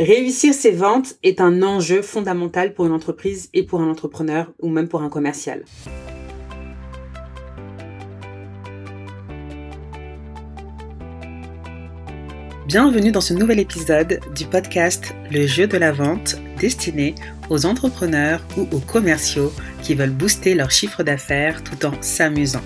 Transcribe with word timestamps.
Réussir 0.00 0.54
ses 0.54 0.70
ventes 0.70 1.16
est 1.22 1.42
un 1.42 1.62
enjeu 1.62 2.00
fondamental 2.00 2.72
pour 2.72 2.86
une 2.86 2.92
entreprise 2.92 3.50
et 3.52 3.64
pour 3.64 3.82
un 3.82 3.90
entrepreneur 3.90 4.50
ou 4.58 4.70
même 4.70 4.88
pour 4.88 5.02
un 5.02 5.10
commercial. 5.10 5.62
Bienvenue 12.66 13.12
dans 13.12 13.20
ce 13.20 13.34
nouvel 13.34 13.58
épisode 13.58 14.20
du 14.34 14.46
podcast 14.46 15.14
Le 15.30 15.46
jeu 15.46 15.66
de 15.66 15.76
la 15.76 15.92
vente 15.92 16.36
destiné 16.58 17.14
aux 17.50 17.66
entrepreneurs 17.66 18.40
ou 18.56 18.62
aux 18.74 18.80
commerciaux 18.80 19.52
qui 19.82 19.94
veulent 19.94 20.08
booster 20.08 20.54
leur 20.54 20.70
chiffre 20.70 21.02
d'affaires 21.02 21.62
tout 21.62 21.84
en 21.84 21.92
s'amusant. 22.00 22.64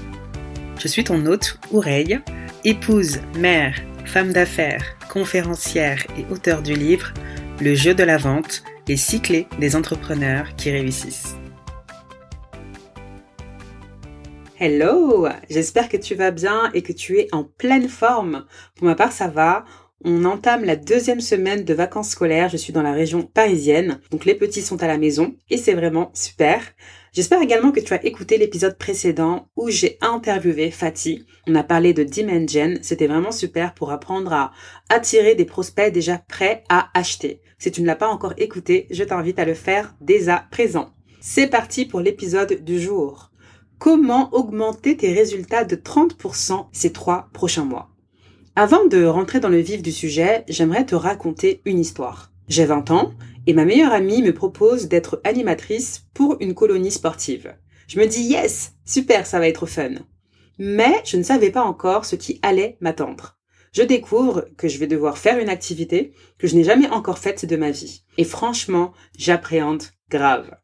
Je 0.79 0.87
suis 0.87 1.03
ton 1.03 1.27
hôte, 1.27 1.59
Oureille, 1.73 2.21
épouse, 2.65 3.19
mère, 3.37 3.75
femme 4.05 4.33
d'affaires, 4.33 4.97
conférencière 5.11 6.05
et 6.19 6.33
auteur 6.33 6.63
du 6.63 6.75
livre 6.75 7.13
Le 7.61 7.75
jeu 7.75 7.95
de 7.95 8.03
la 8.03 8.17
vente, 8.17 8.63
les 8.87 8.97
cyclés 8.97 9.47
des 9.59 9.77
entrepreneurs 9.77 10.55
qui 10.57 10.71
réussissent. 10.71 11.37
Hello, 14.59 15.27
j'espère 15.51 15.89
que 15.89 15.97
tu 15.97 16.15
vas 16.15 16.31
bien 16.31 16.71
et 16.75 16.83
que 16.83 16.93
tu 16.93 17.19
es 17.19 17.29
en 17.33 17.45
pleine 17.45 17.89
forme. 17.89 18.47
Pour 18.77 18.87
ma 18.87 18.95
part, 18.95 19.13
ça 19.13 19.29
va. 19.29 19.65
On 20.05 20.25
entame 20.25 20.65
la 20.65 20.77
deuxième 20.77 21.21
semaine 21.21 21.65
de 21.65 21.75
vacances 21.75 22.11
scolaires. 22.11 22.51
Je 22.51 22.57
suis 22.57 22.73
dans 22.73 22.83
la 22.83 22.93
région 22.93 23.23
parisienne, 23.23 24.01
donc 24.11 24.25
les 24.25 24.35
petits 24.35 24.63
sont 24.63 24.83
à 24.83 24.87
la 24.87 24.99
maison 24.99 25.35
et 25.51 25.57
c'est 25.57 25.75
vraiment 25.75 26.11
super. 26.15 26.61
J'espère 27.15 27.41
également 27.41 27.71
que 27.71 27.79
tu 27.79 27.95
as 27.95 28.05
écouté 28.05 28.39
l'épisode 28.39 28.77
précédent 28.77 29.47
où 29.55 29.71
j'ai 29.71 29.99
interviewé 30.01 30.73
Fatih. 30.73 31.25
On 31.47 31.55
a 31.55 31.63
parlé 31.63 31.93
de 31.93 32.03
Dimension. 32.03 32.75
C'était 32.83 33.07
vraiment 33.07 33.31
super 33.31 33.73
pour 33.73 33.93
apprendre 33.93 34.33
à 34.33 34.51
attirer 34.89 35.37
des 35.37 35.45
prospects 35.45 35.93
déjà 35.93 36.19
prêts 36.19 36.65
à 36.69 36.91
acheter. 36.93 37.41
Si 37.57 37.71
tu 37.71 37.83
ne 37.83 37.87
l'as 37.87 37.95
pas 37.95 38.09
encore 38.09 38.35
écouté, 38.37 38.89
je 38.91 39.05
t'invite 39.05 39.39
à 39.39 39.45
le 39.45 39.55
faire 39.55 39.95
dès 40.01 40.29
à 40.29 40.45
présent. 40.51 40.91
C'est 41.21 41.47
parti 41.47 41.85
pour 41.85 42.01
l'épisode 42.01 42.65
du 42.65 42.81
jour. 42.81 43.31
Comment 43.79 44.35
augmenter 44.35 44.97
tes 44.97 45.13
résultats 45.13 45.63
de 45.63 45.77
30% 45.77 46.67
ces 46.73 46.93
trois 46.93 47.29
prochains 47.33 47.65
mois? 47.65 47.91
Avant 48.57 48.87
de 48.87 49.05
rentrer 49.05 49.39
dans 49.39 49.49
le 49.49 49.59
vif 49.59 49.83
du 49.83 49.93
sujet, 49.93 50.45
j'aimerais 50.49 50.85
te 50.85 50.97
raconter 50.97 51.63
une 51.65 51.79
histoire. 51.79 52.34
J'ai 52.49 52.67
20 52.67 52.91
ans 52.91 53.13
et 53.47 53.55
ma 53.55 53.65
meilleure 53.65 53.93
amie 53.93 54.23
me 54.23 54.35
propose 54.35 54.89
d'être 54.89 55.21
animatrice 55.25 56.05
pour 56.13 56.37
une 56.41 56.55
colonie 56.55 56.91
sportive. 56.91 57.55
Je 57.87 57.99
me 57.99 58.07
dis 58.07 58.23
yes, 58.23 58.73
super, 58.85 59.27
ça 59.27 59.39
va 59.39 59.49
être 59.49 59.67
fun. 59.67 59.95
Mais 60.59 61.03
je 61.05 61.17
ne 61.17 61.23
savais 61.23 61.51
pas 61.51 61.63
encore 61.63 62.05
ce 62.05 62.17
qui 62.17 62.39
allait 62.43 62.77
m'attendre. 62.81 63.39
Je 63.73 63.83
découvre 63.83 64.47
que 64.57 64.69
je 64.69 64.79
vais 64.79 64.87
devoir 64.87 65.19
faire 65.19 65.39
une 65.39 65.49
activité 65.49 66.13
que 66.39 66.47
je 66.47 66.55
n'ai 66.55 66.65
jamais 66.65 66.89
encore 66.89 67.19
faite 67.19 67.45
de 67.45 67.57
ma 67.57 67.71
vie. 67.71 68.05
Et 68.19 68.25
franchement, 68.25 68.93
j'appréhende 69.19 69.83
grave. 70.11 70.57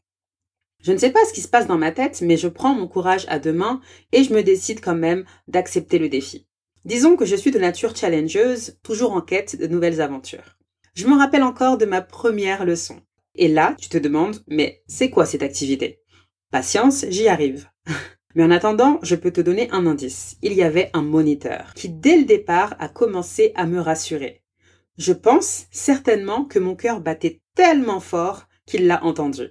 Je 0.83 0.93
ne 0.93 0.99
sais 0.99 1.11
pas 1.11 1.25
ce 1.27 1.33
qui 1.33 1.41
se 1.41 1.49
passe 1.49 1.67
dans 1.67 1.77
ma 1.77 1.93
tête, 1.93 2.23
mais 2.23 2.37
je 2.37 2.49
prends 2.49 2.75
mon 2.75 2.87
courage 2.87 3.27
à 3.29 3.39
deux 3.39 3.53
mains 3.53 3.81
et 4.13 4.23
je 4.23 4.33
me 4.33 4.43
décide 4.43 4.81
quand 4.81 4.95
même 4.95 5.25
d'accepter 5.49 5.99
le 5.99 6.09
défi. 6.09 6.47
Disons 6.85 7.17
que 7.17 7.27
je 7.27 7.37
suis 7.37 7.51
de 7.51 7.59
nature 7.59 7.97
challengeuse, 7.97 8.79
toujours 8.83 9.13
en 9.13 9.21
quête 9.21 9.59
de 9.59 9.67
nouvelles 9.67 10.01
aventures. 10.01 10.60
Je 11.01 11.07
me 11.07 11.17
rappelle 11.17 11.45
encore 11.45 11.79
de 11.79 11.87
ma 11.87 12.03
première 12.03 12.67
leçon. 12.67 13.01
Et 13.35 13.49
là, 13.49 13.75
tu 13.81 13.89
te 13.89 13.97
demandes, 13.97 14.45
mais 14.49 14.83
c'est 14.87 15.09
quoi 15.09 15.25
cette 15.25 15.43
activité? 15.43 16.03
Patience, 16.51 17.07
j'y 17.09 17.27
arrive. 17.27 17.71
Mais 18.35 18.45
en 18.45 18.51
attendant, 18.51 18.99
je 19.03 19.17
peux 19.17 19.31
te 19.31 19.41
donner 19.41 19.71
un 19.71 19.87
indice. 19.87 20.37
Il 20.43 20.53
y 20.53 20.63
avait 20.63 20.91
un 20.93 21.01
moniteur 21.01 21.73
qui, 21.75 21.89
dès 21.89 22.19
le 22.19 22.25
départ, 22.25 22.77
a 22.79 22.89
commencé 22.91 23.53
à 23.55 23.65
me 23.65 23.81
rassurer. 23.81 24.43
Je 24.99 25.15
pense 25.15 25.65
certainement 25.71 26.45
que 26.45 26.59
mon 26.59 26.77
cœur 26.77 27.01
battait 27.01 27.41
tellement 27.55 28.01
fort 28.01 28.47
qu'il 28.67 28.87
l'a 28.87 29.03
entendu. 29.03 29.49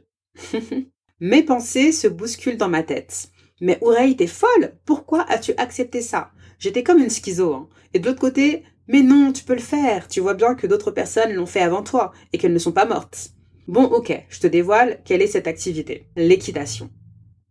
Mes 1.20 1.42
pensées 1.42 1.92
se 1.92 2.08
bousculent 2.08 2.58
dans 2.58 2.70
ma 2.70 2.84
tête. 2.84 3.32
Mais 3.60 3.80
Oureille, 3.82 4.16
t'es 4.16 4.28
folle 4.28 4.78
Pourquoi 4.86 5.24
as-tu 5.24 5.54
accepté 5.58 6.02
ça? 6.02 6.32
J'étais 6.60 6.84
comme 6.84 7.00
une 7.00 7.10
schizo. 7.10 7.56
Hein. 7.56 7.70
Et 7.96 8.00
de 8.00 8.06
l'autre 8.06 8.22
côté, 8.22 8.64
mais 8.90 9.04
non, 9.04 9.32
tu 9.32 9.44
peux 9.44 9.54
le 9.54 9.60
faire. 9.60 10.08
Tu 10.08 10.20
vois 10.20 10.34
bien 10.34 10.56
que 10.56 10.66
d'autres 10.66 10.92
personnes 10.92 11.34
l'ont 11.34 11.46
fait 11.46 11.62
avant 11.62 11.84
toi 11.84 12.12
et 12.34 12.40
qu'elles 12.40 12.54
ne 12.54 12.60
sont 12.60 12.72
pas 12.72 12.88
mortes. 12.88 13.30
Bon, 13.68 13.84
ok, 13.84 14.26
je 14.30 14.40
te 14.40 14.48
dévoile 14.48 15.00
quelle 15.06 15.22
est 15.22 15.28
cette 15.28 15.48
activité. 15.48 16.08
L'équitation. 16.16 16.90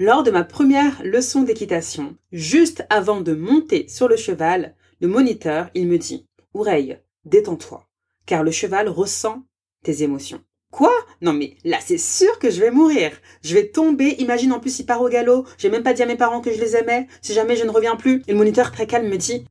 Lors 0.00 0.24
de 0.24 0.32
ma 0.32 0.42
première 0.42 1.00
leçon 1.04 1.42
d'équitation, 1.42 2.16
juste 2.32 2.84
avant 2.90 3.20
de 3.20 3.34
monter 3.34 3.86
sur 3.88 4.08
le 4.08 4.16
cheval, 4.16 4.74
le 5.00 5.06
moniteur, 5.06 5.70
il 5.74 5.86
me 5.86 5.96
dit, 5.96 6.26
Oreille, 6.54 6.98
détends-toi, 7.24 7.86
car 8.26 8.42
le 8.42 8.50
cheval 8.50 8.88
ressent 8.88 9.44
tes 9.84 10.02
émotions. 10.02 10.40
Quoi? 10.72 10.92
Non 11.22 11.32
mais 11.32 11.56
là 11.64 11.78
c'est 11.80 11.98
sûr 11.98 12.38
que 12.38 12.50
je 12.50 12.60
vais 12.60 12.70
mourir. 12.70 13.12
Je 13.42 13.54
vais 13.54 13.68
tomber, 13.68 14.16
imagine 14.18 14.52
en 14.52 14.60
plus 14.60 14.78
il 14.80 14.86
part 14.86 15.00
au 15.00 15.08
galop, 15.08 15.46
j'ai 15.56 15.70
même 15.70 15.82
pas 15.82 15.94
dit 15.94 16.02
à 16.02 16.06
mes 16.06 16.16
parents 16.16 16.40
que 16.40 16.52
je 16.52 16.60
les 16.60 16.76
aimais, 16.76 17.06
si 17.22 17.32
jamais 17.32 17.56
je 17.56 17.64
ne 17.64 17.70
reviens 17.70 17.96
plus. 17.96 18.22
Et 18.26 18.32
le 18.32 18.38
moniteur 18.38 18.70
très 18.70 18.86
calme 18.86 19.08
me 19.08 19.16
dit 19.16 19.44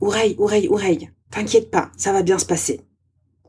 Oreille, 0.00 0.36
oreille, 0.38 0.68
oreille, 0.68 1.10
T'inquiète 1.30 1.70
pas, 1.70 1.92
ça 1.96 2.12
va 2.12 2.22
bien 2.22 2.38
se 2.38 2.46
passer. 2.46 2.80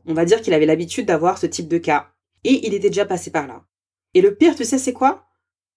On 0.06 0.14
va 0.14 0.24
dire 0.24 0.40
qu'il 0.40 0.54
avait 0.54 0.66
l'habitude 0.66 1.06
d'avoir 1.06 1.38
ce 1.38 1.46
type 1.46 1.68
de 1.68 1.78
cas. 1.78 2.12
Et 2.44 2.66
il 2.66 2.74
était 2.74 2.90
déjà 2.90 3.06
passé 3.06 3.30
par 3.30 3.46
là. 3.46 3.64
Et 4.14 4.20
le 4.20 4.34
pire, 4.34 4.54
tu 4.54 4.64
sais, 4.64 4.78
c'est 4.78 4.92
quoi? 4.92 5.26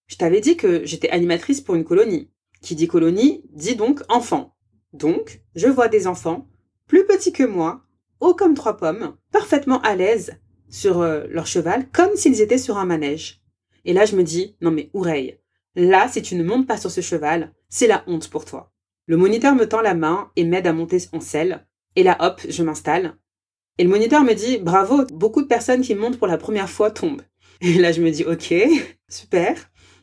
Je 0.07 0.17
t'avais 0.17 0.41
dit 0.41 0.57
que 0.57 0.85
j'étais 0.85 1.09
animatrice 1.09 1.61
pour 1.61 1.75
une 1.75 1.83
colonie. 1.83 2.31
Qui 2.61 2.75
dit 2.75 2.87
colonie, 2.87 3.43
dit 3.51 3.75
donc 3.75 4.01
enfant. 4.09 4.55
Donc, 4.93 5.41
je 5.55 5.67
vois 5.67 5.87
des 5.87 6.07
enfants, 6.07 6.47
plus 6.87 7.05
petits 7.05 7.33
que 7.33 7.43
moi, 7.43 7.83
hauts 8.19 8.33
comme 8.33 8.53
trois 8.53 8.77
pommes, 8.77 9.15
parfaitement 9.31 9.81
à 9.81 9.95
l'aise 9.95 10.39
sur 10.69 11.01
euh, 11.01 11.25
leur 11.29 11.47
cheval, 11.47 11.89
comme 11.91 12.15
s'ils 12.15 12.41
étaient 12.41 12.57
sur 12.57 12.77
un 12.77 12.85
manège. 12.85 13.41
Et 13.83 13.93
là, 13.93 14.05
je 14.05 14.15
me 14.15 14.23
dis, 14.23 14.55
non 14.61 14.71
mais 14.71 14.89
oreille, 14.93 15.39
là, 15.75 16.07
si 16.07 16.21
tu 16.21 16.35
ne 16.35 16.43
montes 16.43 16.67
pas 16.67 16.77
sur 16.77 16.91
ce 16.91 17.01
cheval, 17.01 17.53
c'est 17.69 17.87
la 17.87 18.03
honte 18.07 18.29
pour 18.29 18.45
toi. 18.45 18.71
Le 19.05 19.17
moniteur 19.17 19.53
me 19.53 19.67
tend 19.67 19.81
la 19.81 19.93
main 19.93 20.31
et 20.35 20.43
m'aide 20.43 20.67
à 20.67 20.73
monter 20.73 20.97
en 21.11 21.19
selle, 21.19 21.67
et 21.95 22.03
là, 22.03 22.17
hop, 22.19 22.41
je 22.47 22.63
m'installe. 22.63 23.17
Et 23.77 23.83
le 23.83 23.89
moniteur 23.89 24.23
me 24.23 24.33
dit, 24.33 24.57
bravo, 24.57 25.05
beaucoup 25.11 25.41
de 25.41 25.47
personnes 25.47 25.81
qui 25.81 25.95
montent 25.95 26.17
pour 26.17 26.27
la 26.27 26.37
première 26.37 26.69
fois 26.69 26.91
tombent. 26.91 27.21
Et 27.61 27.73
là, 27.73 27.91
je 27.91 28.01
me 28.01 28.11
dis, 28.11 28.23
ok, 28.23 28.53
super. 29.09 29.55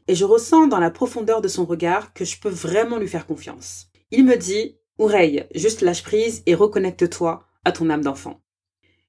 Et 0.08 0.14
je 0.14 0.25
ressens 0.25 0.66
dans 0.66 0.81
la 0.81 0.91
profondeur 0.91 1.41
de 1.41 1.48
son 1.48 1.64
regard 1.64 2.12
que 2.12 2.25
je 2.25 2.38
peux 2.38 2.48
vraiment 2.50 2.98
lui 2.98 3.08
faire 3.08 3.26
confiance. 3.26 3.86
Il 4.10 4.25
me 4.25 4.36
dit, 4.36 4.76
oreille, 4.98 5.47
juste 5.54 5.81
lâche 5.81 6.02
prise 6.02 6.42
et 6.47 6.54
reconnecte-toi 6.54 7.47
à 7.64 7.72
ton 7.72 7.88
âme 7.88 8.02
d'enfant. 8.02 8.41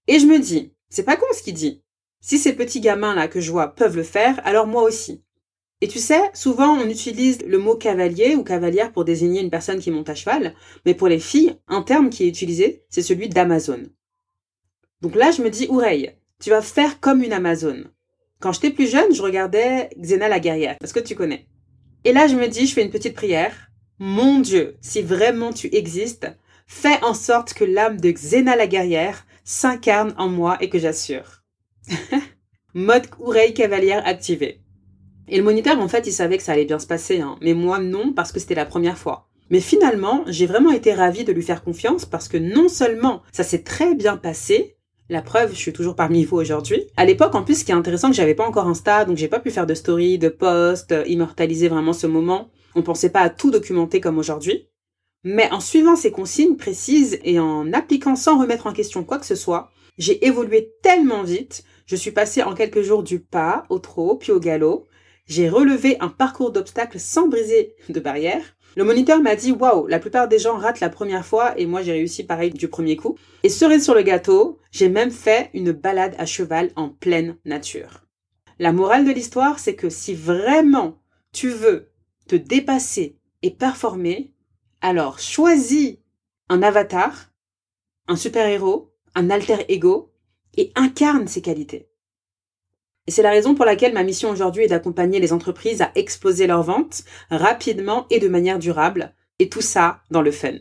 Et 0.08 0.20
je 0.20 0.26
me 0.26 0.40
dis, 0.40 0.74
c'est 0.90 1.04
pas 1.04 1.18
con 1.18 1.26
ce 1.34 1.42
qu'il 1.42 1.56
dit. 1.56 1.82
Si 2.22 2.38
ces 2.38 2.54
petits 2.54 2.80
gamins-là 2.80 3.28
que 3.28 3.42
je 3.42 3.52
vois 3.52 3.70
peuvent 3.76 3.98
le 3.98 4.04
faire, 4.04 4.40
alors 4.46 4.68
moi 4.68 4.84
aussi. 4.84 5.23
Et 5.84 5.88
tu 5.90 6.00
sais, 6.00 6.32
souvent 6.34 6.80
on 6.80 6.88
utilise 6.88 7.40
le 7.46 7.58
mot 7.58 7.76
cavalier 7.76 8.36
ou 8.36 8.44
cavalière 8.46 8.94
pour 8.94 9.04
désigner 9.04 9.42
une 9.42 9.50
personne 9.50 9.82
qui 9.82 9.92
monte 9.92 10.08
à 10.08 10.16
cheval, 10.16 10.56
mais 10.86 10.94
pour 10.94 11.10
les 11.10 11.20
filles, 11.20 11.58
un 11.68 11.82
terme 11.82 12.10
qui 12.10 12.24
est 12.24 12.30
utilisé, 12.30 12.86
c'est 12.90 13.02
celui 13.02 13.28
d'Amazon. 13.28 13.84
Donc 15.02 15.16
là, 15.16 15.32
je 15.32 15.42
me 15.42 15.50
dis, 15.50 15.68
oreille, 15.70 16.14
tu 16.40 16.52
vas 16.52 16.62
faire 16.62 17.02
comme 17.02 17.22
une 17.22 17.34
Amazon. 17.34 17.84
Quand 18.40 18.54
j'étais 18.54 18.70
plus 18.70 18.90
jeune, 18.90 19.14
je 19.14 19.22
regardais 19.22 19.90
Xena 20.00 20.30
la 20.30 20.40
guerrière, 20.40 20.78
parce 20.80 20.94
que 20.94 21.02
tu 21.02 21.16
connais. 21.16 21.48
Et 22.06 22.14
là, 22.14 22.28
je 22.28 22.38
me 22.38 22.48
dis, 22.48 22.66
je 22.66 22.76
fais 22.76 22.86
une 22.86 22.90
petite 22.90 23.14
prière. 23.14 23.70
Mon 24.00 24.40
Dieu, 24.40 24.78
si 24.80 25.02
vraiment 25.02 25.52
tu 25.52 25.68
existes, 25.76 26.32
fais 26.66 27.04
en 27.04 27.14
sorte 27.14 27.54
que 27.54 27.66
l'âme 27.66 28.00
de 28.00 28.10
Xena 28.10 28.56
la 28.56 28.68
guerrière 28.68 29.26
s'incarne 29.44 30.16
en 30.18 30.30
moi 30.30 30.58
et 30.62 30.70
que 30.70 30.80
j'assure. 30.80 31.44
Mode 32.74 33.08
oreille 33.20 33.54
cavalière 33.54 34.08
activé. 34.08 34.63
Et 35.28 35.38
le 35.38 35.44
moniteur, 35.44 35.80
en 35.80 35.88
fait, 35.88 36.08
il 36.08 36.12
savait 36.12 36.38
que 36.38 36.44
ça 36.44 36.54
allait 36.54 36.66
bien 36.66 36.80
se 36.80 36.88
passer, 36.88 37.22
hein. 37.22 37.38
mais 37.42 37.54
moi 37.54 37.80
non, 37.80 38.14
parce 38.14 38.32
que 38.32 38.40
c'était 38.40 38.56
la 38.56 38.66
première 38.66 38.98
fois. 38.98 39.30
Mais 39.50 39.60
finalement, 39.60 40.24
j'ai 40.28 40.46
vraiment 40.46 40.72
été 40.72 40.94
ravie 40.94 41.24
de 41.24 41.32
lui 41.32 41.44
faire 41.44 41.64
confiance 41.64 42.06
parce 42.06 42.28
que 42.28 42.38
non 42.38 42.70
seulement 42.70 43.22
ça 43.32 43.44
s'est 43.44 43.64
très 43.64 43.94
bien 43.94 44.18
passé, 44.18 44.78
la 45.10 45.22
preuve, 45.22 45.52
je 45.52 45.60
suis 45.60 45.74
toujours 45.74 45.96
parmi 45.96 46.24
vous 46.24 46.38
aujourd'hui. 46.38 46.88
À 46.96 47.06
l'époque, 47.06 47.36
en 47.36 47.44
plus, 47.44 47.60
ce 47.60 47.66
qui 47.66 47.72
est 47.72 47.76
intéressant, 47.76 48.10
que 48.10 48.16
j'avais 48.16 48.36
pas 48.36 48.48
encore 48.48 48.68
Insta, 48.68 49.06
donc 49.06 49.18
j'ai 49.18 49.28
pas 49.28 49.40
pu 49.40 49.52
faire 49.52 49.68
de 49.68 49.74
story, 49.74 50.18
de 50.18 50.30
post, 50.30 50.92
euh, 50.92 51.04
immortaliser 51.08 51.68
vraiment 51.68 51.94
ce 51.94 52.08
moment. 52.08 52.50
On 52.74 52.82
pensait 52.82 53.10
pas 53.10 53.20
à 53.20 53.30
tout 53.30 53.52
documenter 53.52 54.00
comme 54.00 54.18
aujourd'hui. 54.18 54.70
Mais 55.24 55.52
en 55.52 55.60
suivant 55.60 55.96
ces 55.96 56.12
consignes 56.12 56.56
précises 56.56 57.20
et 57.24 57.40
en 57.40 57.72
appliquant 57.74 58.16
sans 58.16 58.40
remettre 58.40 58.66
en 58.66 58.74
question 58.74 59.04
quoi 59.04 59.20
que 59.20 59.26
ce 59.26 59.36
soit, 59.36 59.72
j'ai 59.98 60.26
évolué 60.26 60.74
tellement 60.82 61.24
vite, 61.24 61.64
je 61.86 61.96
suis 61.96 62.12
passée 62.12 62.42
en 62.42 62.54
quelques 62.54 62.82
jours 62.82 63.04
du 63.04 63.20
pas 63.20 63.66
au 63.70 63.80
trot, 63.80 64.16
puis 64.16 64.32
au 64.32 64.40
galop, 64.40 64.88
j'ai 65.34 65.50
relevé 65.50 65.98
un 66.00 66.10
parcours 66.10 66.52
d'obstacles 66.52 67.00
sans 67.00 67.28
briser 67.28 67.76
de 67.90 68.00
barrière. 68.00 68.56
Le 68.76 68.84
moniteur 68.84 69.20
m'a 69.20 69.36
dit 69.36 69.52
waouh, 69.52 69.88
la 69.88 69.98
plupart 69.98 70.28
des 70.28 70.38
gens 70.38 70.58
ratent 70.58 70.80
la 70.80 70.90
première 70.90 71.26
fois 71.26 71.60
et 71.60 71.66
moi 71.66 71.82
j'ai 71.82 71.94
réussi 71.94 72.24
pareil 72.24 72.52
du 72.52 72.68
premier 72.68 72.98
coup. 72.98 73.18
Et 73.42 73.50
cerise 73.50 73.84
sur 73.84 73.96
le 73.96 74.04
gâteau, 74.04 74.60
j'ai 74.72 74.90
même 74.90 75.10
fait 75.10 75.50
une 75.56 75.72
balade 75.72 76.14
à 76.20 76.28
cheval 76.28 76.70
en 76.76 76.90
pleine 76.90 77.38
nature. 77.46 78.06
La 78.60 78.74
morale 78.74 79.06
de 79.06 79.12
l'histoire, 79.12 79.58
c'est 79.58 79.76
que 79.76 79.90
si 79.90 80.14
vraiment 80.14 81.00
tu 81.32 81.50
veux 81.50 81.90
te 82.28 82.36
dépasser 82.36 83.18
et 83.42 83.50
performer, 83.50 84.34
alors 84.82 85.18
choisis 85.18 85.98
un 86.48 86.62
avatar, 86.62 87.32
un 88.08 88.16
super-héros, 88.16 88.94
un 89.16 89.32
alter 89.32 89.66
ego 89.68 90.14
et 90.58 90.72
incarne 90.76 91.28
ces 91.28 91.42
qualités. 91.42 91.90
Et 93.08 93.12
c'est 93.12 93.22
la 93.22 93.32
raison 93.32 93.54
pour 93.54 93.66
laquelle 93.66 93.94
ma 93.94 94.04
mission 94.04 94.30
aujourd'hui 94.30 94.64
est 94.64 94.70
d'accompagner 94.70 95.20
les 95.20 95.34
entreprises 95.34 95.82
à 95.82 95.92
exploser 95.96 96.48
leurs 96.48 96.64
ventes 96.64 97.04
rapidement 97.30 98.06
et 98.10 98.20
de 98.20 98.30
manière 98.30 98.60
durable, 98.60 99.14
et 99.40 99.50
tout 99.50 99.62
ça 99.62 100.00
dans 100.10 100.22
le 100.22 100.32
fun. 100.32 100.54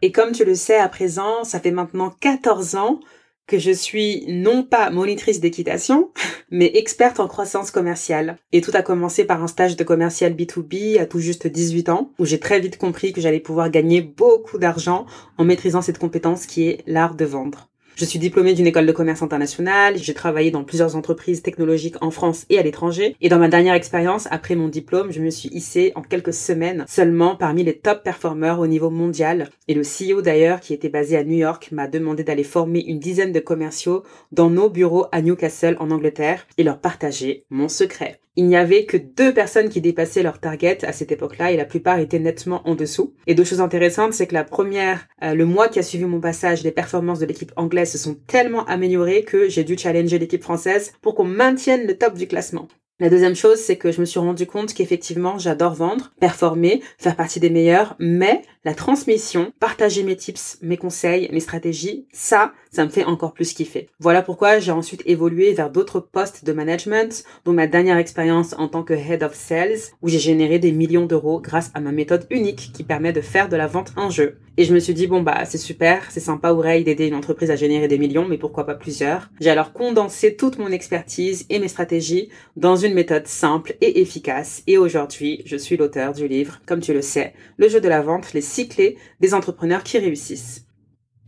Et 0.00 0.12
comme 0.12 0.32
tu 0.32 0.44
le 0.44 0.54
sais 0.54 0.78
à 0.78 0.88
présent, 0.88 1.44
ça 1.44 1.60
fait 1.60 1.70
maintenant 1.70 2.14
14 2.20 2.76
ans 2.76 3.00
que 3.48 3.58
je 3.58 3.70
suis 3.70 4.24
non 4.28 4.62
pas 4.62 4.90
monitrice 4.90 5.40
d'équitation, 5.40 6.12
mais 6.50 6.70
experte 6.74 7.18
en 7.18 7.26
croissance 7.26 7.70
commerciale. 7.70 8.38
Et 8.52 8.60
tout 8.60 8.70
a 8.74 8.82
commencé 8.82 9.24
par 9.24 9.42
un 9.42 9.48
stage 9.48 9.76
de 9.76 9.84
commercial 9.84 10.34
B2B 10.34 11.00
à 11.00 11.06
tout 11.06 11.18
juste 11.18 11.46
18 11.46 11.88
ans, 11.88 12.12
où 12.18 12.24
j'ai 12.24 12.38
très 12.38 12.60
vite 12.60 12.78
compris 12.78 13.12
que 13.12 13.20
j'allais 13.20 13.40
pouvoir 13.40 13.70
gagner 13.70 14.00
beaucoup 14.00 14.58
d'argent 14.58 15.06
en 15.38 15.44
maîtrisant 15.44 15.82
cette 15.82 15.98
compétence 15.98 16.46
qui 16.46 16.68
est 16.68 16.84
l'art 16.86 17.14
de 17.14 17.24
vendre. 17.24 17.67
Je 17.98 18.04
suis 18.04 18.20
diplômée 18.20 18.54
d'une 18.54 18.68
école 18.68 18.86
de 18.86 18.92
commerce 18.92 19.22
internationale, 19.22 19.98
j'ai 19.98 20.14
travaillé 20.14 20.52
dans 20.52 20.62
plusieurs 20.62 20.94
entreprises 20.94 21.42
technologiques 21.42 22.00
en 22.00 22.12
France 22.12 22.46
et 22.48 22.56
à 22.56 22.62
l'étranger, 22.62 23.16
et 23.20 23.28
dans 23.28 23.40
ma 23.40 23.48
dernière 23.48 23.74
expérience, 23.74 24.28
après 24.30 24.54
mon 24.54 24.68
diplôme, 24.68 25.10
je 25.10 25.20
me 25.20 25.30
suis 25.30 25.48
hissée 25.48 25.90
en 25.96 26.02
quelques 26.02 26.32
semaines 26.32 26.84
seulement 26.86 27.34
parmi 27.34 27.64
les 27.64 27.76
top 27.76 28.04
performeurs 28.04 28.60
au 28.60 28.68
niveau 28.68 28.88
mondial, 28.88 29.50
et 29.66 29.74
le 29.74 29.82
CEO 29.82 30.22
d'ailleurs, 30.22 30.60
qui 30.60 30.74
était 30.74 30.88
basé 30.88 31.16
à 31.16 31.24
New 31.24 31.38
York, 31.38 31.70
m'a 31.72 31.88
demandé 31.88 32.22
d'aller 32.22 32.44
former 32.44 32.84
une 32.86 33.00
dizaine 33.00 33.32
de 33.32 33.40
commerciaux 33.40 34.04
dans 34.30 34.48
nos 34.48 34.70
bureaux 34.70 35.06
à 35.10 35.20
Newcastle 35.20 35.76
en 35.80 35.90
Angleterre, 35.90 36.46
et 36.56 36.62
leur 36.62 36.78
partager 36.78 37.46
mon 37.50 37.68
secret 37.68 38.20
il 38.38 38.46
n'y 38.46 38.54
avait 38.54 38.84
que 38.84 38.96
deux 38.96 39.34
personnes 39.34 39.68
qui 39.68 39.80
dépassaient 39.80 40.22
leur 40.22 40.38
target 40.38 40.84
à 40.84 40.92
cette 40.92 41.10
époque-là 41.10 41.50
et 41.50 41.56
la 41.56 41.64
plupart 41.64 41.98
étaient 41.98 42.20
nettement 42.20 42.62
en 42.68 42.76
dessous. 42.76 43.12
Et 43.26 43.34
deux 43.34 43.42
choses 43.42 43.60
intéressantes, 43.60 44.12
c'est 44.12 44.28
que 44.28 44.34
la 44.34 44.44
première, 44.44 45.08
euh, 45.24 45.34
le 45.34 45.44
mois 45.44 45.66
qui 45.66 45.80
a 45.80 45.82
suivi 45.82 46.04
mon 46.04 46.20
passage, 46.20 46.62
les 46.62 46.70
performances 46.70 47.18
de 47.18 47.26
l'équipe 47.26 47.50
anglaise 47.56 47.90
se 47.90 47.98
sont 47.98 48.14
tellement 48.28 48.64
améliorées 48.66 49.24
que 49.24 49.48
j'ai 49.48 49.64
dû 49.64 49.76
challenger 49.76 50.20
l'équipe 50.20 50.44
française 50.44 50.92
pour 51.02 51.16
qu'on 51.16 51.24
maintienne 51.24 51.84
le 51.88 51.98
top 51.98 52.14
du 52.14 52.28
classement. 52.28 52.68
La 53.00 53.10
deuxième 53.10 53.36
chose, 53.36 53.60
c'est 53.60 53.76
que 53.76 53.92
je 53.92 54.00
me 54.00 54.04
suis 54.04 54.18
rendu 54.18 54.44
compte 54.44 54.74
qu'effectivement, 54.74 55.38
j'adore 55.38 55.74
vendre, 55.74 56.10
performer, 56.18 56.82
faire 56.98 57.14
partie 57.14 57.38
des 57.38 57.48
meilleurs, 57.48 57.94
mais 58.00 58.42
la 58.64 58.74
transmission, 58.74 59.52
partager 59.60 60.02
mes 60.02 60.16
tips, 60.16 60.58
mes 60.62 60.76
conseils, 60.76 61.28
mes 61.32 61.38
stratégies, 61.38 62.08
ça, 62.12 62.52
ça 62.72 62.84
me 62.84 62.90
fait 62.90 63.04
encore 63.04 63.34
plus 63.34 63.52
kiffer. 63.52 63.88
Voilà 64.00 64.20
pourquoi 64.20 64.58
j'ai 64.58 64.72
ensuite 64.72 65.04
évolué 65.06 65.52
vers 65.52 65.70
d'autres 65.70 66.00
postes 66.00 66.44
de 66.44 66.52
management, 66.52 67.22
dont 67.44 67.52
ma 67.52 67.68
dernière 67.68 67.98
expérience 67.98 68.56
en 68.58 68.66
tant 68.66 68.82
que 68.82 68.94
head 68.94 69.22
of 69.22 69.32
sales, 69.32 69.78
où 70.02 70.08
j'ai 70.08 70.18
généré 70.18 70.58
des 70.58 70.72
millions 70.72 71.06
d'euros 71.06 71.40
grâce 71.40 71.70
à 71.74 71.80
ma 71.80 71.92
méthode 71.92 72.26
unique 72.30 72.72
qui 72.74 72.82
permet 72.82 73.12
de 73.12 73.20
faire 73.20 73.48
de 73.48 73.54
la 73.54 73.68
vente 73.68 73.92
en 73.94 74.10
jeu. 74.10 74.38
Et 74.60 74.64
je 74.64 74.74
me 74.74 74.80
suis 74.80 74.92
dit, 74.92 75.06
bon 75.06 75.22
bah 75.22 75.44
c'est 75.44 75.56
super, 75.56 76.10
c'est 76.10 76.18
sympa 76.18 76.50
Aureille 76.50 76.82
d'aider 76.82 77.06
une 77.06 77.14
entreprise 77.14 77.52
à 77.52 77.54
générer 77.54 77.86
des 77.86 77.96
millions, 77.96 78.26
mais 78.26 78.38
pourquoi 78.38 78.66
pas 78.66 78.74
plusieurs? 78.74 79.30
J'ai 79.40 79.50
alors 79.50 79.72
condensé 79.72 80.34
toute 80.34 80.58
mon 80.58 80.72
expertise 80.72 81.46
et 81.48 81.60
mes 81.60 81.68
stratégies 81.68 82.28
dans 82.56 82.74
une 82.74 82.92
méthode 82.92 83.28
simple 83.28 83.76
et 83.80 84.00
efficace. 84.00 84.64
Et 84.66 84.76
aujourd'hui, 84.76 85.42
je 85.44 85.56
suis 85.56 85.76
l'auteur 85.76 86.12
du 86.12 86.26
livre, 86.26 86.58
comme 86.66 86.80
tu 86.80 86.92
le 86.92 87.02
sais, 87.02 87.34
Le 87.56 87.68
jeu 87.68 87.80
de 87.80 87.86
la 87.86 88.02
vente, 88.02 88.32
les 88.32 88.40
six 88.40 88.68
clés 88.68 88.98
des 89.20 89.32
entrepreneurs 89.32 89.84
qui 89.84 89.96
réussissent. 89.96 90.67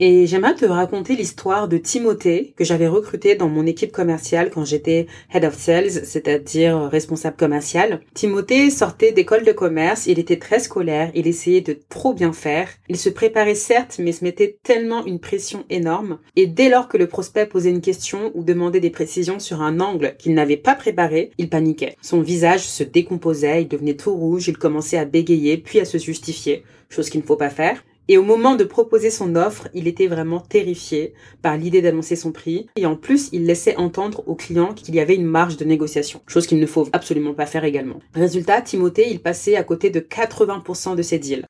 Et 0.02 0.26
j'aimerais 0.26 0.54
te 0.54 0.64
raconter 0.64 1.14
l'histoire 1.14 1.68
de 1.68 1.76
Timothée 1.76 2.54
que 2.56 2.64
j'avais 2.64 2.88
recruté 2.88 3.34
dans 3.34 3.50
mon 3.50 3.66
équipe 3.66 3.92
commerciale 3.92 4.48
quand 4.48 4.64
j'étais 4.64 5.06
head 5.34 5.44
of 5.44 5.54
sales, 5.54 5.90
c'est-à-dire 5.90 6.88
responsable 6.90 7.36
commercial. 7.36 8.00
Timothée 8.14 8.70
sortait 8.70 9.12
d'école 9.12 9.44
de 9.44 9.52
commerce, 9.52 10.06
il 10.06 10.18
était 10.18 10.38
très 10.38 10.58
scolaire, 10.58 11.10
il 11.14 11.26
essayait 11.26 11.60
de 11.60 11.78
trop 11.90 12.14
bien 12.14 12.32
faire. 12.32 12.70
Il 12.88 12.96
se 12.96 13.10
préparait 13.10 13.54
certes, 13.54 13.98
mais 13.98 14.12
se 14.12 14.24
mettait 14.24 14.56
tellement 14.62 15.04
une 15.04 15.20
pression 15.20 15.66
énorme. 15.68 16.18
Et 16.34 16.46
dès 16.46 16.70
lors 16.70 16.88
que 16.88 16.96
le 16.96 17.06
prospect 17.06 17.44
posait 17.44 17.68
une 17.68 17.82
question 17.82 18.30
ou 18.34 18.42
demandait 18.42 18.80
des 18.80 18.88
précisions 18.88 19.38
sur 19.38 19.60
un 19.60 19.80
angle 19.80 20.16
qu'il 20.18 20.32
n'avait 20.32 20.56
pas 20.56 20.76
préparé, 20.76 21.30
il 21.36 21.50
paniquait. 21.50 21.96
Son 22.00 22.22
visage 22.22 22.66
se 22.66 22.84
décomposait, 22.84 23.64
il 23.64 23.68
devenait 23.68 23.96
tout 23.96 24.14
rouge, 24.14 24.48
il 24.48 24.56
commençait 24.56 24.96
à 24.96 25.04
bégayer 25.04 25.58
puis 25.58 25.78
à 25.78 25.84
se 25.84 25.98
justifier, 25.98 26.62
chose 26.88 27.10
qu'il 27.10 27.20
ne 27.20 27.26
faut 27.26 27.36
pas 27.36 27.50
faire. 27.50 27.82
Et 28.12 28.18
au 28.18 28.24
moment 28.24 28.56
de 28.56 28.64
proposer 28.64 29.08
son 29.08 29.36
offre, 29.36 29.68
il 29.72 29.86
était 29.86 30.08
vraiment 30.08 30.40
terrifié 30.40 31.14
par 31.42 31.56
l'idée 31.56 31.80
d'annoncer 31.80 32.16
son 32.16 32.32
prix. 32.32 32.66
Et 32.74 32.84
en 32.84 32.96
plus, 32.96 33.28
il 33.30 33.46
laissait 33.46 33.76
entendre 33.76 34.24
aux 34.26 34.34
clients 34.34 34.74
qu'il 34.74 34.96
y 34.96 34.98
avait 34.98 35.14
une 35.14 35.26
marge 35.26 35.56
de 35.56 35.64
négociation, 35.64 36.20
chose 36.26 36.48
qu'il 36.48 36.58
ne 36.58 36.66
faut 36.66 36.88
absolument 36.92 37.34
pas 37.34 37.46
faire 37.46 37.62
également. 37.62 38.00
Résultat, 38.12 38.62
Timothée, 38.62 39.08
il 39.12 39.22
passait 39.22 39.54
à 39.54 39.62
côté 39.62 39.90
de 39.90 40.00
80% 40.00 40.96
de 40.96 41.02
ses 41.02 41.20
deals. 41.20 41.46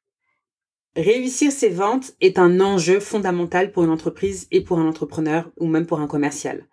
Réussir 0.94 1.50
ses 1.50 1.70
ventes 1.70 2.12
est 2.20 2.38
un 2.38 2.60
enjeu 2.60 3.00
fondamental 3.00 3.72
pour 3.72 3.84
une 3.84 3.90
entreprise 3.90 4.46
et 4.50 4.60
pour 4.60 4.78
un 4.78 4.86
entrepreneur 4.86 5.50
ou 5.56 5.66
même 5.66 5.86
pour 5.86 6.00
un 6.00 6.06
commercial. 6.06 6.66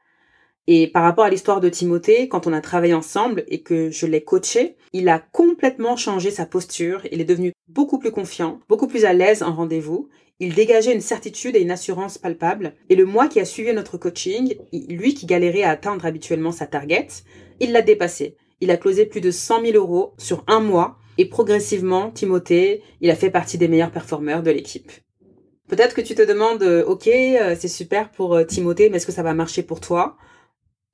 Et 0.67 0.87
par 0.87 1.03
rapport 1.03 1.23
à 1.23 1.29
l'histoire 1.29 1.61
de 1.61 1.69
Timothée, 1.69 2.27
quand 2.27 2.45
on 2.45 2.53
a 2.53 2.59
travaillé 2.59 2.93
ensemble 2.93 3.45
et 3.47 3.61
que 3.61 3.89
je 3.89 4.05
l'ai 4.05 4.21
coaché, 4.21 4.75
il 4.91 5.07
a 5.07 5.19
complètement 5.19 5.95
changé 5.95 6.29
sa 6.29 6.45
posture, 6.45 7.01
il 7.11 7.21
est 7.21 7.25
devenu 7.25 7.53
beaucoup 7.69 7.99
plus 7.99 8.11
confiant, 8.11 8.59
beaucoup 8.67 8.87
plus 8.87 9.05
à 9.05 9.13
l'aise 9.13 9.43
en 9.43 9.53
rendez-vous, 9.53 10.09
il 10.39 10.53
dégageait 10.53 10.93
une 10.93 11.01
certitude 11.01 11.55
et 11.55 11.61
une 11.61 11.71
assurance 11.71 12.17
palpable, 12.17 12.73
et 12.89 12.95
le 12.95 13.05
mois 13.05 13.27
qui 13.27 13.39
a 13.39 13.45
suivi 13.45 13.73
notre 13.73 13.97
coaching, 13.97 14.55
lui 14.73 15.13
qui 15.13 15.25
galérait 15.25 15.63
à 15.63 15.71
atteindre 15.71 16.05
habituellement 16.05 16.51
sa 16.51 16.67
target, 16.67 17.07
il 17.59 17.71
l'a 17.71 17.81
dépassé. 17.81 18.35
Il 18.59 18.69
a 18.69 18.77
closé 18.77 19.05
plus 19.05 19.21
de 19.21 19.31
100 19.31 19.61
000 19.61 19.77
euros 19.77 20.13
sur 20.17 20.43
un 20.47 20.59
mois, 20.59 20.97
et 21.17 21.25
progressivement, 21.25 22.11
Timothée, 22.11 22.83
il 23.01 23.09
a 23.09 23.15
fait 23.15 23.31
partie 23.31 23.57
des 23.57 23.67
meilleurs 23.67 23.91
performeurs 23.91 24.43
de 24.43 24.51
l'équipe. 24.51 24.91
Peut-être 25.67 25.95
que 25.95 26.01
tu 26.01 26.13
te 26.13 26.21
demandes, 26.21 26.63
euh, 26.63 26.85
ok, 26.85 27.07
euh, 27.07 27.55
c'est 27.57 27.67
super 27.67 28.11
pour 28.11 28.35
euh, 28.35 28.43
Timothée, 28.43 28.89
mais 28.89 28.97
est-ce 28.97 29.05
que 29.05 29.11
ça 29.11 29.23
va 29.23 29.33
marcher 29.33 29.63
pour 29.63 29.79
toi? 29.79 30.17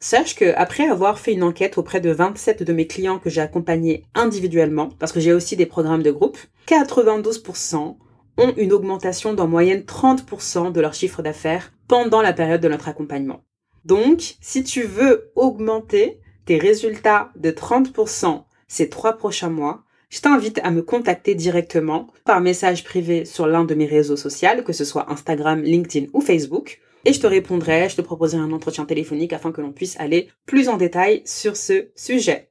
Sache 0.04 0.36
que 0.36 0.54
après 0.58 0.86
avoir 0.90 1.18
fait 1.18 1.32
une 1.32 1.44
enquête 1.44 1.78
auprès 1.78 2.02
de 2.02 2.12
27 2.12 2.62
de 2.62 2.74
mes 2.74 2.88
clients 2.88 3.20
que 3.20 3.30
j'ai 3.30 3.40
accompagnés 3.40 4.04
individuellement, 4.16 4.90
parce 5.00 5.14
que 5.14 5.22
j'ai 5.22 5.32
aussi 5.32 5.56
des 5.56 5.66
programmes 5.66 6.04
de 6.04 6.12
groupe, 6.12 6.38
92% 6.68 7.96
ont 8.38 8.54
une 8.58 8.74
augmentation 8.74 9.34
d'en 9.34 9.48
moyenne 9.48 9.84
30% 9.84 10.74
de 10.74 10.82
leur 10.82 10.94
chiffre 10.94 11.22
d'affaires 11.22 11.72
pendant 11.88 12.22
la 12.22 12.34
période 12.34 12.60
de 12.60 12.68
notre 12.68 12.90
accompagnement. 12.90 13.46
Donc, 13.86 14.36
si 14.42 14.66
tu 14.66 14.84
veux 14.84 15.32
augmenter 15.38 16.20
tes 16.44 16.58
résultats 16.58 17.32
de 17.38 17.52
30% 17.52 18.44
ces 18.68 18.90
trois 18.90 19.14
prochains 19.14 19.52
mois, 19.52 19.86
je 20.10 20.20
t'invite 20.20 20.60
à 20.66 20.72
me 20.72 20.82
contacter 20.82 21.34
directement 21.34 22.08
par 22.26 22.42
message 22.42 22.84
privé 22.84 23.24
sur 23.24 23.48
l'un 23.48 23.64
de 23.64 23.74
mes 23.74 23.86
réseaux 23.86 24.18
sociaux, 24.18 24.64
que 24.66 24.74
ce 24.74 24.84
soit 24.84 25.10
Instagram, 25.10 25.62
LinkedIn 25.62 26.08
ou 26.12 26.20
Facebook, 26.20 26.82
et 27.06 27.14
je 27.14 27.20
te 27.20 27.28
répondrai, 27.28 27.90
je 27.90 27.96
te 27.96 28.02
proposerai 28.02 28.42
un 28.42 28.52
entretien 28.52 28.86
téléphonique 28.86 29.34
afin 29.34 29.52
que 29.52 29.62
l'on 29.62 29.72
puisse 29.72 30.00
aller 30.00 30.30
plus 30.46 30.70
en 30.70 30.78
détail 30.78 31.22
sur 31.26 31.57
ce 31.57 31.90
sujet. 31.95 32.50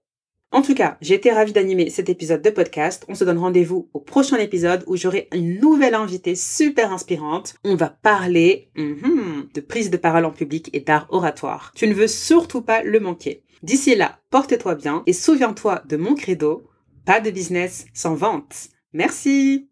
En 0.55 0.61
tout 0.61 0.75
cas, 0.75 0.99
j'ai 1.01 1.15
été 1.15 1.31
ravie 1.31 1.55
d'animer 1.55 1.89
cet 1.89 2.11
épisode 2.11 2.43
de 2.43 2.51
podcast. 2.51 3.07
On 3.09 3.15
se 3.15 3.25
donne 3.25 3.39
rendez-vous 3.39 3.89
au 3.95 4.01
prochain 4.01 4.37
épisode 4.37 4.85
où 4.87 4.97
j'aurai 4.97 5.29
une 5.33 5.59
nouvelle 5.59 5.95
invitée 5.95 6.35
super 6.35 6.93
inspirante. 6.93 7.55
On 7.65 7.75
va 7.75 7.89
parler 7.89 8.71
mhm, 8.77 9.49
de 9.55 9.61
prise 9.63 9.91
de 9.91 9.97
parole 9.97 10.27
en 10.27 10.31
public 10.31 10.69
et 10.75 10.81
d'art 10.81 11.07
oratoire. 11.09 11.73
Tu 11.75 11.89
ne 11.89 11.95
veux 11.95 12.07
surtout 12.07 12.61
pas 12.61 12.83
le 12.83 13.01
manquer. 13.01 13.45
D'ici 13.63 13.95
là, 13.95 14.21
porte-toi 14.29 14.75
bien 14.75 15.03
et 15.07 15.15
souviens-toi 15.15 15.85
de 15.89 15.97
mon 15.97 16.15
credo, 16.15 16.65
pas 17.07 17.21
de 17.21 17.31
business 17.31 17.87
sans 17.95 18.15
vente. 18.15 18.69
Merci 18.93 19.61